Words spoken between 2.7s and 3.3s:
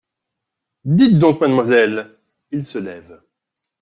lève…